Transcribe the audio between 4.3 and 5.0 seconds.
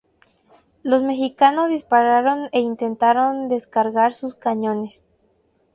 cañones.